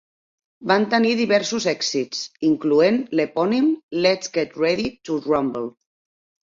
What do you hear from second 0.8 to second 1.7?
tenir diversos